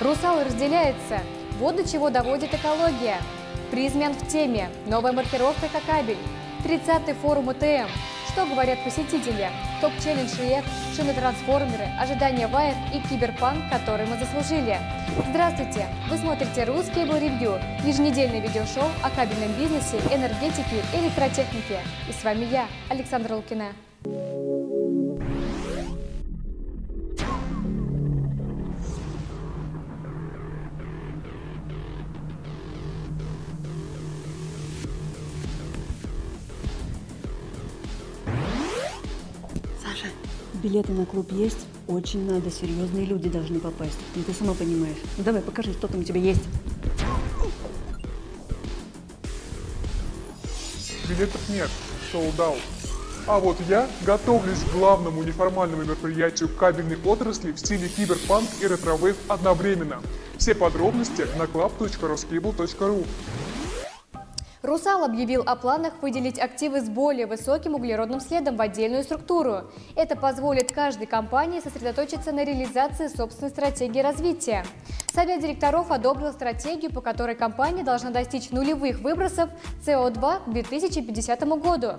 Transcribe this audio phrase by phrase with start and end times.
[0.00, 1.20] Русал разделяется.
[1.58, 3.18] Вот до чего доводит экология.
[3.70, 4.70] Призмен в теме.
[4.86, 6.16] Новая маркировка кабель.
[6.64, 7.88] 30-й форум УТМ.
[8.32, 9.48] Что говорят посетители?
[9.80, 10.64] Топ-челлендж РИЭК,
[10.96, 14.78] шины-трансформеры, ожидания ВАЕК и киберпанк, который мы заслужили.
[15.30, 15.86] Здравствуйте!
[16.08, 21.80] Вы смотрите «Русский был ревью»– еженедельное видеошоу о кабельном бизнесе, энергетике и электротехнике.
[22.08, 23.72] И с вами я, Александра Лукина.
[40.60, 41.66] Билеты на клуб есть?
[41.88, 43.98] Очень надо, серьезные люди должны попасть.
[44.14, 44.98] Ну, ты сама понимаешь.
[45.16, 46.42] Ну, давай, покажи, что там у тебя есть.
[51.08, 51.68] Билетов нет,
[52.12, 52.58] out.
[53.26, 59.16] А вот я готовлюсь к главному неформальному мероприятию кабельной отрасли в стиле киберпанк и ретровейв
[59.28, 60.02] одновременно.
[60.38, 63.06] Все подробности на club.ruscable.ru
[64.62, 69.62] Русал объявил о планах выделить активы с более высоким углеродным следом в отдельную структуру.
[69.96, 74.66] Это позволит каждой компании сосредоточиться на реализации собственной стратегии развития.
[75.12, 79.50] Совет директоров одобрил стратегию, по которой компания должна достичь нулевых выбросов
[79.84, 81.94] СО2 к 2050 году.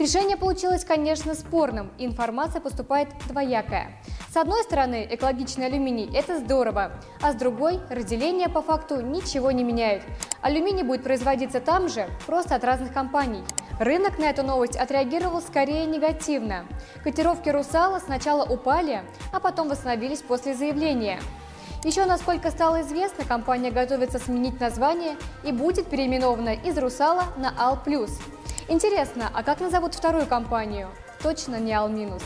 [0.00, 3.92] Решение получилось, конечно, спорным, и информация поступает двоякая.
[4.32, 6.90] С одной стороны, экологичный алюминий– это здорово,
[7.22, 10.02] а с другой– разделение по факту ничего не меняет.
[10.42, 13.44] Алюминий будет производиться там же, просто от разных компаний.
[13.78, 16.66] Рынок на эту новость отреагировал скорее негативно.
[17.04, 21.20] Котировки «Русала» сначала упали, а потом восстановились после заявления.
[21.84, 27.76] Еще, насколько стало известно, компания готовится сменить название и будет переименована из «Русала» на «Ал
[27.76, 28.18] Плюс».
[28.68, 30.88] Интересно, а как назовут вторую компанию?
[31.22, 32.22] Точно не «Ал Минус».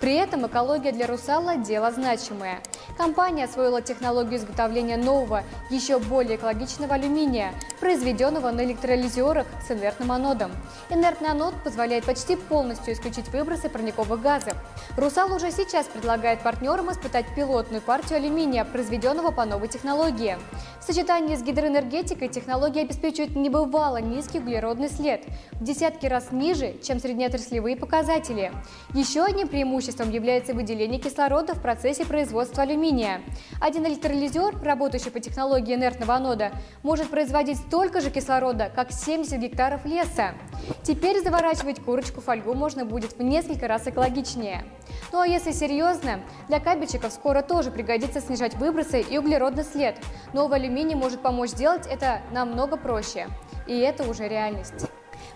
[0.00, 2.60] При этом экология для «Русала»– дело значимое.
[2.98, 10.50] Компания освоила технологию изготовления нового, еще более экологичного алюминия, произведенного на электролизерах с инертным анодом.
[10.90, 14.54] Инертный анод позволяет почти полностью исключить выбросы парниковых газов.
[14.98, 20.36] «Русал» уже сейчас предлагает партнерам испытать пилотную партию алюминия, произведенного по новой технологии.
[20.80, 25.22] В сочетании с гидроэнергетикой технология обеспечивает небывало низкий углеродный след,
[25.52, 28.50] в десятки раз ниже, чем среднеотраслевые показатели.
[28.92, 33.20] Еще одним преимуществом является выделение кислорода в процессе производства алюминия.
[33.60, 36.50] Один электролизер, работающий по технологии инертного анода,
[36.82, 40.34] может производить столько же кислорода, как 70 гектаров леса.
[40.82, 44.64] Теперь заворачивать курочку в фольгу можно будет в несколько раз экологичнее.
[45.12, 49.96] Ну а если серьезно, для кабельщиков скоро тоже пригодится снижать выбросы и углеродный след.
[50.32, 53.28] Новый алюминий может помочь сделать это намного проще.
[53.66, 54.88] И это уже реальность.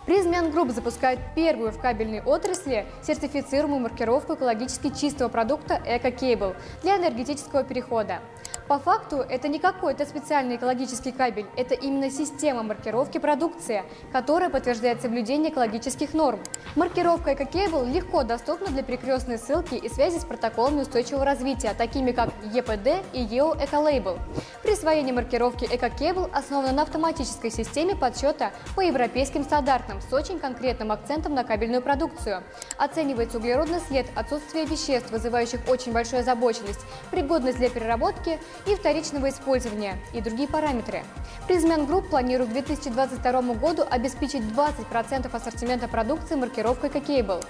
[0.07, 6.97] Prysmian Group запускает первую в кабельной отрасли сертифицируемую маркировку экологически чистого продукта «Eco Cable» для
[6.97, 8.19] энергетического перехода.
[8.67, 15.03] По факту это не какой-то специальный экологический кабель, это именно система маркировки продукции, которая подтверждает
[15.03, 16.41] соблюдение экологических норм.
[16.75, 22.31] Маркировка «Эко-Кейбл» легко доступна для перекрестной ссылки и связи с протоколами устойчивого развития, такими как
[22.51, 24.17] ЕПД и ЕО «Эколейбл».
[24.63, 31.35] Присвоение маркировки «Эко-Кейбл» основано на автоматической системе подсчета по европейским стандартам с очень конкретным акцентом
[31.35, 32.43] на кабельную продукцию.
[32.79, 39.99] Оценивается углеродный след, отсутствие веществ, вызывающих очень большую озабоченность, пригодность для переработки и вторичного использования
[40.15, 41.03] и другие параметры.
[41.47, 47.41] Prysmian Group планирует к 2022 году обеспечить 20% ассортимента продукции маркировкой «Eco Cable».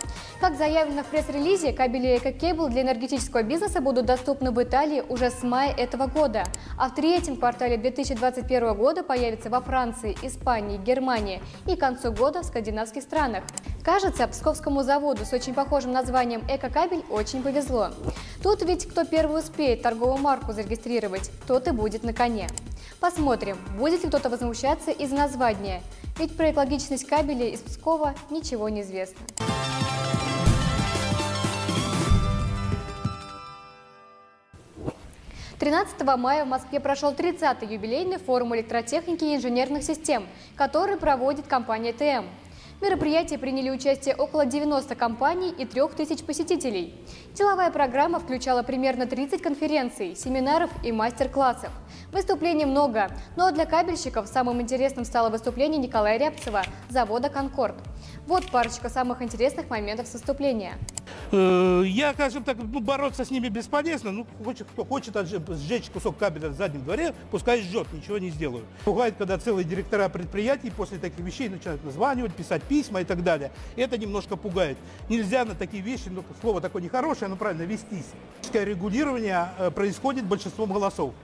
[0.41, 5.31] Как заявлено в пресс-релизе, кабели «Eco Cable» для энергетического бизнеса будут доступны в Италии уже
[5.31, 6.45] с мая этого года,
[6.79, 12.43] а в третьем квартале 2021 года появятся во Франции, Испании, Германии и к концу года
[12.43, 13.45] в скандинавских странах.
[13.85, 17.91] Кажется, Псковскому заводу с очень похожим названием «Эко-кабель» очень повезло.
[18.43, 22.49] Тут ведь кто первый успеет торговую марку зарегистрировать, тот и будет на коне.
[23.03, 25.83] Посмотрим, будет ли кто-то возмущаться из названия,
[26.21, 29.19] ведь про экологичность кабеля из Пскова ничего не известно.
[35.59, 41.93] 13 мая в Москве прошел 30-й юбилейный форум электротехники и инженерных систем, который проводит компания
[41.93, 42.27] ТМ.
[42.83, 46.93] В мероприятии приняли участие около 90 компаний и 3000 посетителей.
[47.33, 51.71] Деловая программа включала примерно 30 конференций, семинаров и мастер-классов.
[52.11, 57.77] Выступлений много, но для кабельщиков самым интересным стало выступление Николая Рябцева, завода «Конкорд».
[58.27, 60.75] Вот парочка самых интересных моментов с выступления.
[61.31, 64.13] Э, Я, скажем так, ну, бороться с ними бесполезно.
[64.13, 68.65] Ну, хочет, кто хочет сжечь кусок кабеля в заднем дворе, пускай жжет, ничего не сделаю.
[68.85, 73.51] Пугает, когда целые директора предприятий после таких вещей начинают названивать, писать письма и так далее.
[73.77, 74.77] Это немножко пугает.
[75.09, 78.11] Нельзя на такие вещи, ну, слово такое нехорошее, но правильно, вестись.
[78.53, 81.15] Регулирование э, происходит большинством голосов.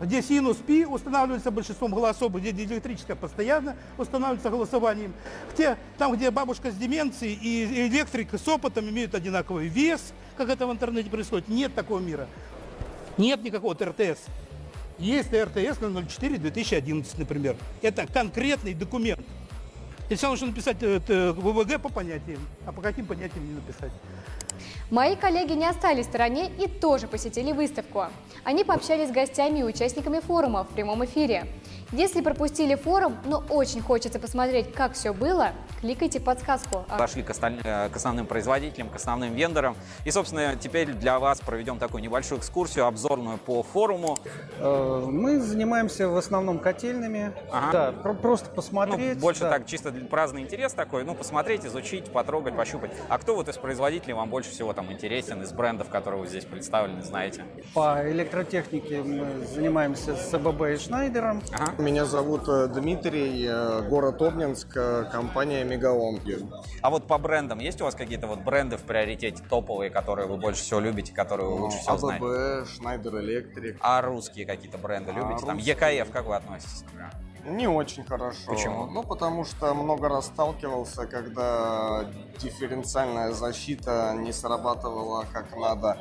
[0.00, 5.12] Где синус пи устанавливается большинством голосов, где электрическое постоянно устанавливается голосованием,
[5.52, 10.66] где, там, где бабушка с деменцией и электрик с опытом имеют одинаковый вес, как это
[10.66, 11.48] в интернете происходит.
[11.48, 12.28] Нет такого мира.
[13.16, 14.20] Нет никакого РТС.
[14.98, 17.56] Есть РТС на 04-2011, например.
[17.82, 19.24] Это конкретный документ.
[20.10, 23.92] И все нужно написать э, ВВГ по понятиям, а по каким понятиям не написать.
[24.90, 28.04] Мои коллеги не остались в стороне и тоже посетили выставку.
[28.44, 31.46] Они пообщались с гостями и участниками форума в прямом эфире.
[31.96, 35.50] Если пропустили форум, но очень хочется посмотреть, как все было,
[35.80, 36.84] кликайте подсказку.
[36.88, 37.60] Пошли к, осталь...
[37.62, 39.76] Э, к основным производителям, к основным вендорам.
[40.04, 44.18] И, собственно, теперь для вас проведем такую небольшую экскурсию, обзорную по форуму.
[44.58, 47.32] Э, мы занимаемся в основном котельными.
[47.52, 47.92] Ага.
[48.02, 49.14] Да, просто посмотреть.
[49.14, 49.50] Ну, больше да.
[49.50, 52.90] так, чисто праздный интерес такой, ну, посмотреть, изучить, потрогать, пощупать.
[53.08, 56.44] А кто вот из производителей вам больше всего там интересен, из брендов, которые вы здесь
[56.44, 57.44] представлены, знаете?
[57.72, 61.40] По электротехнике мы занимаемся с АББ и Шнайдером.
[61.52, 61.83] Ага.
[61.84, 66.18] Меня зовут э, Дмитрий, э, город Обнинск, э, компания Мегаон.
[66.80, 70.38] А вот по брендам, есть у вас какие-то вот бренды в приоритете топовые, которые вы
[70.38, 72.24] больше всего любите, которые вы лучше всего знаете?
[72.24, 73.76] АББ, Шнайдер Электрик.
[73.80, 75.44] А русские какие-то бренды А, любите?
[75.44, 75.98] Там русские.
[75.98, 77.10] ЕКФ, как вы относитесь, например?
[77.46, 78.38] Не очень хорошо.
[78.46, 78.86] Почему?
[78.86, 82.06] Ну, потому что много раз сталкивался, когда
[82.38, 85.98] дифференциальная защита не срабатывала как надо.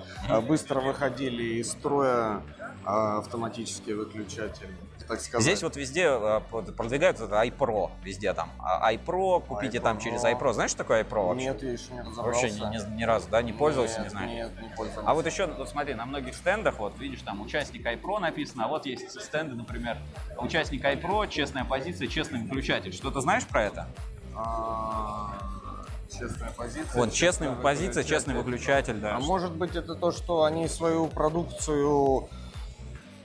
[0.48, 2.42] Быстро выходили из строя
[2.86, 4.70] автоматические выключатели,
[5.08, 5.44] так сказать.
[5.44, 6.10] Здесь вот везде
[6.52, 8.50] под- продвигают это iPro, везде там.
[8.60, 10.02] А iPro, купите там iPro.
[10.02, 10.54] через iPro.
[10.54, 11.46] Знаешь, что такое iPro вообще?
[11.46, 12.42] Нет, я еще не разобрался.
[12.42, 12.60] Вообще ни,
[12.94, 14.30] ни- ни разу, да, не пользовался, Нет, не знаю.
[14.30, 15.10] Нет, не пользовался.
[15.10, 18.68] А вот еще, вот смотри, на многих стендах, вот видишь, там участник iPro написано, а
[18.68, 19.98] вот есть стенды, например,
[20.38, 22.94] участник iPro, честная позиция, честный выключатель.
[22.94, 23.88] Что-то знаешь про это?
[24.36, 25.32] А,
[26.12, 26.94] Честная позиция.
[26.94, 29.16] Вот, честная позиция, честный выключатель, да.
[29.16, 32.30] А может быть это то, что они свою продукцию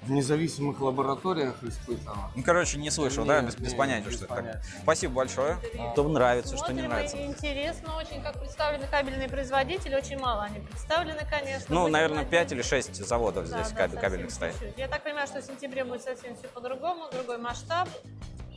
[0.02, 2.32] в независимых лабораториях испытывают?
[2.34, 4.52] Ну, короче, не слышал, да, Нет, без, без нет, понятия, без что это такое.
[4.52, 4.68] понятия.
[4.82, 5.58] Спасибо большое.
[5.92, 7.16] Что нравится, что не нравится.
[7.24, 9.94] Интересно очень, как представлены кабельные производители.
[9.94, 11.66] Очень мало они представлены, конечно.
[11.74, 12.30] Ну, наверное, надеяться.
[12.30, 14.52] 5 или 6 заводов Да, здесь да, кабель- кабельных стоит.
[14.54, 14.78] чуть-чуть.
[14.78, 17.88] Я так понимаю, что в сентябре будет совсем все по-другому, другой масштаб.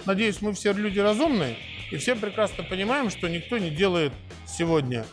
[0.05, 1.57] Надеюсь, мы все люди разумные
[1.91, 4.13] и все прекрасно понимаем, что никто не делает
[4.47, 5.05] сегодня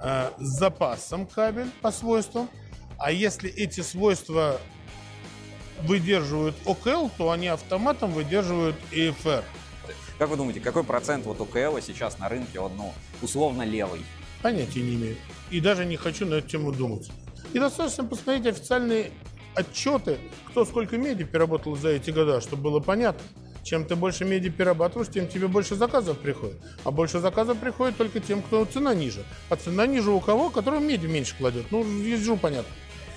[0.00, 2.48] э, с запасом кабель по свойствам.
[2.98, 4.60] А если эти свойства
[5.82, 9.44] выдерживают ОКЛ, то они автоматом выдерживают ЭФР.
[10.18, 14.00] Как вы думаете, какой процент вот УКЛ сейчас на рынке, он, ну, условно левый?
[14.42, 15.16] Понятия не имею.
[15.50, 17.10] И даже не хочу на эту тему думать.
[17.52, 19.10] И достаточно посмотреть официальные
[19.54, 20.18] отчеты,
[20.48, 23.22] кто сколько меди переработал за эти года, чтобы было понятно.
[23.62, 26.56] Чем ты больше меди перерабатываешь, тем тебе больше заказов приходит.
[26.84, 29.24] А больше заказов приходит только тем, кто цена ниже.
[29.48, 31.66] А цена ниже у кого, который меди меньше кладет.
[31.72, 32.72] Ну, вижу, понятно.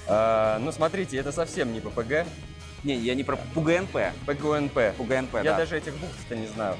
[0.09, 2.25] А, ну, смотрите, это совсем не ППГ,
[2.83, 3.97] Не, я не про ПУГНП.
[4.25, 4.95] ПГНП.
[4.97, 5.57] ПУГНП, Я да.
[5.57, 6.75] даже этих букв-то не знаю.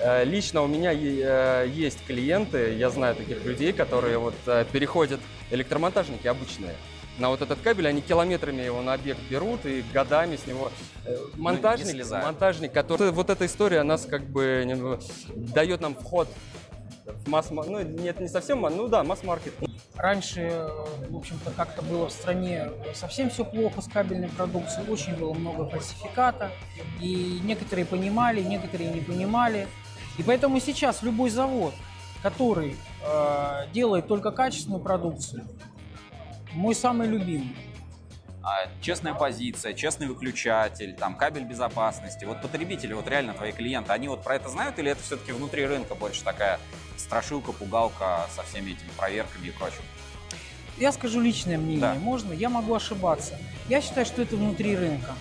[0.00, 5.20] Э, Лично у меня э, есть клиенты, я знаю таких людей, которые вот э, переходят,
[5.50, 6.74] электромонтажники обычные,
[7.18, 10.72] на вот этот кабель, они километрами его на объект берут и годами с него...
[11.06, 12.26] э, Монтажник, слезают.
[12.26, 13.12] монтажник, который...
[13.12, 14.98] Вот эта история нас как бы не-
[15.54, 16.28] дает нам вход
[17.06, 19.54] в масс Ну, нет, не совсем, ма- ну да, масс-маркет.
[19.96, 20.68] Раньше, э,
[21.08, 25.68] в общем-то, как-то было в стране совсем все плохо с кабельной продукцией, очень было много
[25.68, 26.50] фальсификата,
[27.00, 29.68] и некоторые понимали, некоторые не понимали.
[30.18, 31.74] И поэтому сейчас любой завод,
[32.22, 32.76] который
[33.06, 35.44] э, делает только качественную продукцию,
[36.52, 37.54] мой самый любимый.
[38.46, 42.26] А, честная позиция, честный выключатель, там, кабель безопасности.
[42.26, 45.64] Вот потребители, вот реально твои клиенты, они вот про это знают или это все-таки внутри
[45.64, 46.60] рынка больше такая
[46.98, 49.80] страшилка, пугалка со всеми этими проверками и прочим?
[50.76, 51.94] Я скажу личное мнение, Да.
[51.94, 52.34] можно?
[52.34, 53.38] Я могу ошибаться.
[53.70, 55.14] Я считаю, что это внутри рынка.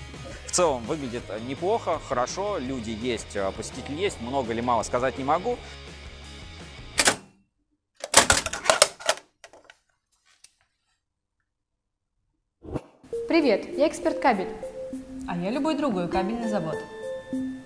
[0.47, 5.23] В целом выглядит неплохо, хорошо, люди есть, э, посетители есть, много или мало сказать не
[5.23, 5.57] могу.
[13.33, 14.49] Привет, я эксперт кабель.
[15.27, 16.77] А я любой другой кабельный завод.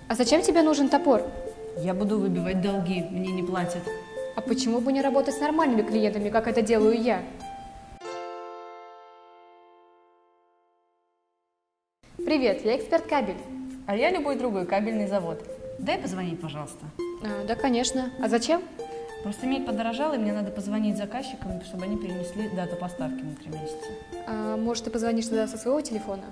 [0.08, 1.24] А зачем тебе нужен топор?
[1.76, 3.82] Я буду выбивать долги, мне не платят.
[4.38, 7.22] А почему бы не работать с нормальными клиентами, как это делаю я?
[12.16, 13.36] Привет, я эксперт кабель.
[13.88, 15.44] А я любой другой кабельный завод.
[15.80, 16.86] Дай позвонить, пожалуйста.
[17.26, 18.10] А, да, конечно.
[18.22, 18.62] А зачем?
[19.28, 23.50] Просто медь подорожала, и мне надо позвонить заказчикам, чтобы они перенесли дату поставки на три
[23.50, 23.90] месяца.
[24.26, 26.24] А, может, ты позвонишь туда со своего телефона?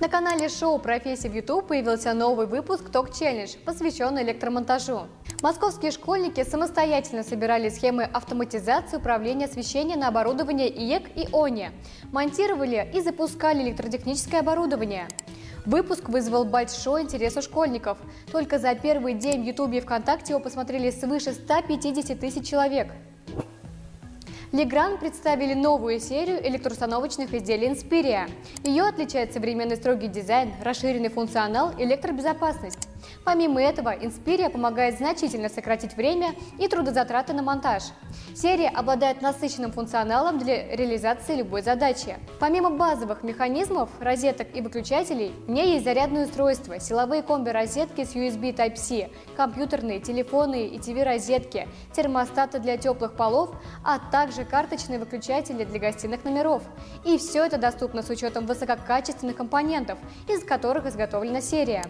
[0.00, 5.02] На канале шоу «Профессия в YouTube» появился новый выпуск «Ток Challenge», посвященный электромонтажу.
[5.42, 11.70] Московские школьники самостоятельно собирали схемы автоматизации управления освещения на оборудование IEK и ONI,
[12.12, 15.06] монтировали и запускали электротехническое оборудование.
[15.66, 17.98] Выпуск вызвал большой интерес у школьников.
[18.32, 22.92] Только за первый день в Ютубе и ВКонтакте его посмотрели свыше 150 тысяч человек.
[24.52, 28.28] Легран представили новую серию электроустановочных изделий Inspiria.
[28.64, 32.89] Ее отличает современный строгий дизайн, расширенный функционал электробезопасность.
[33.24, 37.84] Помимо этого, Inspiria помогает значительно сократить время и трудозатраты на монтаж.
[38.34, 42.16] Серия обладает насыщенным функционалом для реализации любой задачи.
[42.38, 48.54] Помимо базовых механизмов, розеток и выключателей, в ней есть зарядное устройство, силовые комби-розетки с USB
[48.54, 53.50] Type-C, компьютерные, телефонные и TV-розетки, термостаты для теплых полов,
[53.84, 56.62] а также карточные выключатели для гостиных номеров.
[57.04, 61.84] И все это доступно с учетом высококачественных компонентов, из которых изготовлена серия.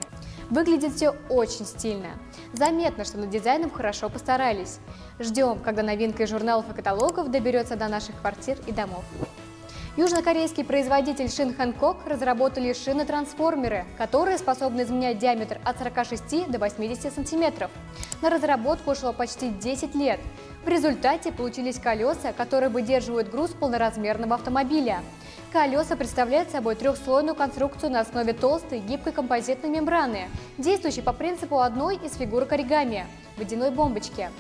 [0.51, 2.09] Выглядит все очень стильно.
[2.53, 4.81] Заметно, что над дизайном хорошо постарались.
[5.21, 9.05] Ждем, когда новинка из журналов и каталогов доберется до наших квартир и домов.
[9.97, 17.71] Южнокорейский производитель шин Хэнкок разработали шины-трансформеры, которые способны изменять диаметр от 46 до 80 сантиметров.
[18.23, 20.21] На разработку ушло почти 10 лет.
[20.65, 25.01] В результате получились колеса, которые выдерживают груз полноразмерного автомобиля.
[25.53, 30.29] Колеса представляют собой трехслойную конструкцию на основе толстой гибкой композитной мембраны,
[30.59, 33.05] действующей по принципу одной из фигурок оригами–
[33.37, 34.31] водяной бомбочки.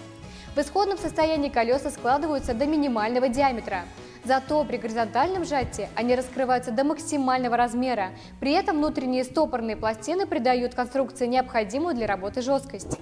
[0.54, 3.82] В исходном состоянии колеса складываются до минимального диаметра.
[4.22, 8.10] Зато при горизонтальном сжатии они раскрываются до максимального размера.
[8.38, 12.98] При этом внутренние стопорные пластины придают конструкции необходимую для работы жесткость.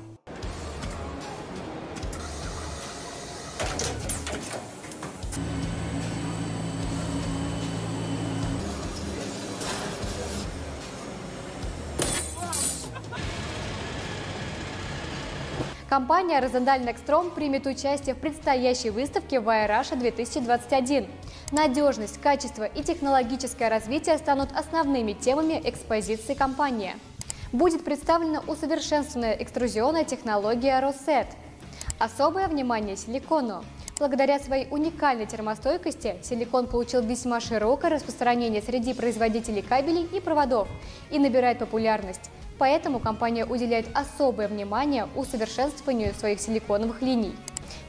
[15.98, 21.08] Компания Rosendal Nextrom примет участие в предстоящей выставке Russia 2021.
[21.50, 26.94] Надежность, качество и технологическое развитие станут основными темами экспозиции компании.
[27.50, 31.26] Будет представлена усовершенствованная экструзионная технология Rosset.
[31.98, 33.64] Особое внимание силикону.
[33.98, 40.68] Благодаря своей уникальной термостойкости силикон получил весьма широкое распространение среди производителей кабелей и проводов
[41.10, 42.30] и набирает популярность.
[42.58, 47.34] Поэтому компания уделяет особое внимание усовершенствованию своих силиконовых линий.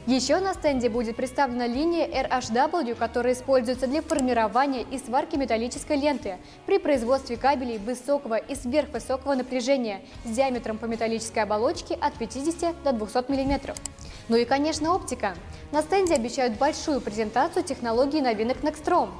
[0.06, 6.38] Еще на стенде будет представлена линия RHW, которая используется для формирования и сварки металлической ленты
[6.66, 12.92] при производстве кабелей высокого и сверхвысокого напряжения с диаметром по металлической оболочке от 50 до
[12.92, 13.74] 200 мм.
[14.28, 15.34] Ну и, конечно, оптика.
[15.70, 19.10] На стенде обещают большую презентацию технологии новинок Nextrom.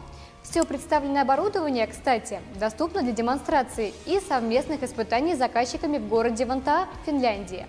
[0.43, 6.89] Все представленное оборудование, кстати, доступно для демонстрации и совместных испытаний с заказчиками в городе Вантаа,
[7.07, 7.67] Финляндии.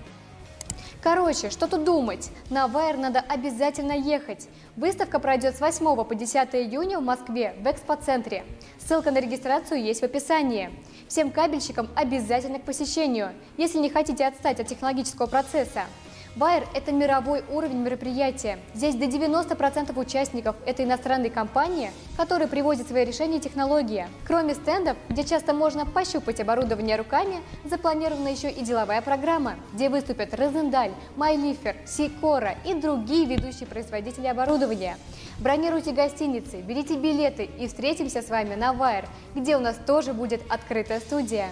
[1.04, 2.30] Короче, что тут думать?
[2.52, 4.48] На Вайер надо обязательно ехать.
[4.76, 8.44] Выставка пройдет с 8 по 10 июня в Москве в экспоцентре.
[8.80, 10.70] Ссылка на регистрацию есть в описании.
[11.08, 15.86] Всем кабельщикам обязательно к посещению, если не хотите отстать от технологического процесса.
[16.36, 18.60] Байер– это мировой уровень мероприятия.
[18.74, 24.08] Здесь до 90% участников– это иностранные компании, которые привозят свои решения и технологии.
[24.26, 30.34] Кроме стендов, где часто можно пощупать оборудование руками, запланирована еще и деловая программа, где выступят
[30.34, 34.98] Розендаль, Майлифер, Сикора и другие ведущие производители оборудования.
[35.40, 40.42] Бронируйте гостиницы, берите билеты и встретимся с вами на Вайер, где у нас тоже будет
[40.50, 41.50] открытая студия.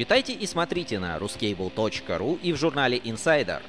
[0.00, 3.60] Читайте и смотрите на ruscable.ru и в журнале Insider.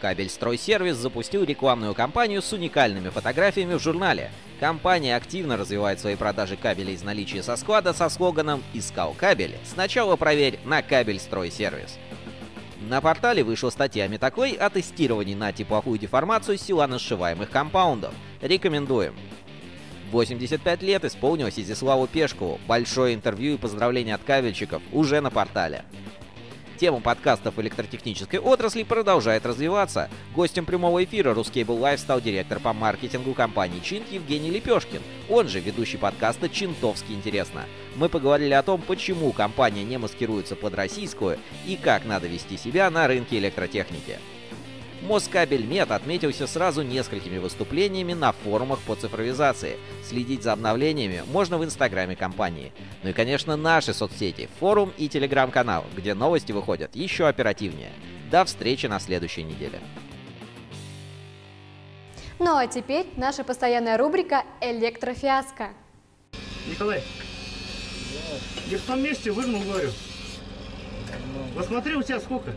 [0.00, 4.30] Кабель Стройсервис запустил рекламную кампанию с уникальными фотографиями в журнале.
[4.58, 9.54] Компания активно развивает свои продажи кабелей из наличия со склада со слоганом «Искал кабель?
[9.66, 11.98] Сначала проверь на Кабель Стройсервис».
[12.88, 18.14] На портале вышла статья Метаклей о тестировании на тепловую деформацию силанасшиваемых компаундов.
[18.40, 19.14] Рекомендуем.
[20.10, 22.60] 85 лет исполнилось Изяславу Пешкову.
[22.66, 25.84] Большое интервью и поздравления от кабельщиков уже на портале.
[26.78, 30.10] Тема подкастов электротехнической отрасли продолжает развиваться.
[30.34, 35.60] Гостем прямого эфира Ruscable Live стал директор по маркетингу компании Чинт Евгений Лепешкин, он же
[35.60, 37.62] ведущий подкаста «Чинтовски интересно».
[37.96, 42.90] Мы поговорили о том, почему компания не маскируется под российскую и как надо вести себя
[42.90, 44.18] на рынке электротехники.
[45.02, 49.76] Москабельмет отметился сразу несколькими выступлениями на форумах по цифровизации.
[50.04, 52.72] Следить за обновлениями можно в инстаграме компании.
[53.02, 57.92] Ну и, конечно, наши соцсети, форум и телеграм-канал, где новости выходят еще оперативнее.
[58.30, 59.80] До встречи на следующей неделе.
[62.38, 65.70] Ну а теперь наша постоянная рубрика «Электрофиаско».
[66.68, 67.02] Николай,
[68.66, 69.90] я в том месте выгнул, говорю.
[71.54, 72.54] Посмотри, у тебя сколько?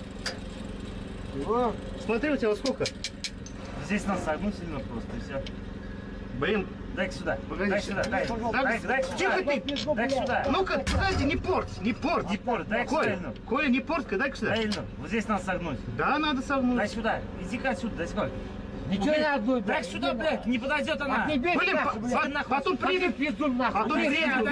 [2.10, 2.86] Смотри, у тебя сколько?
[3.86, 5.44] Здесь нас согнуть сильно просто, и все.
[6.40, 7.38] Блин, дай сюда.
[7.56, 8.28] дай сюда, дай.
[8.28, 9.16] дай, дай сюда.
[9.16, 9.64] Тихо ты!
[9.94, 10.46] Дай сюда.
[10.50, 12.28] Ну-ка, подожди, не порт, не порт.
[12.32, 13.34] Не порт, дай Коля, сюда.
[13.46, 14.56] Коля, не порт, дай сюда.
[14.56, 15.78] Дай, вот здесь надо согнуть.
[16.00, 16.78] Да, надо согнуть.
[16.78, 17.22] Дай сюда.
[17.44, 18.30] Иди-ка отсюда, дай сюда.
[18.90, 21.26] Ничего не одной, Дай блядь, сюда, иди блядь, не подойдет она.
[21.28, 23.84] Блин, по- по- потом приедет пизду нахуй.
[23.84, 24.48] Потом приедет.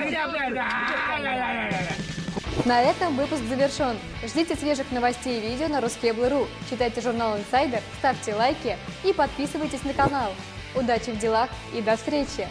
[2.66, 3.98] На этом выпуск завершен.
[4.26, 6.48] Ждите свежих новостей и видео на ruskable.ru.
[6.70, 10.34] Читайте журнал Insider, ставьте лайки и подписывайтесь на канал.
[10.76, 12.48] Удачи в делах и до встречи!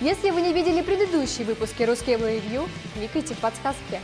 [0.00, 4.00] Если вы не видели предыдущие выпуски Ruskable Review, кликайте в подсказке.